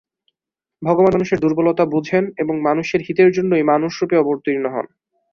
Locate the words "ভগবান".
0.81-1.13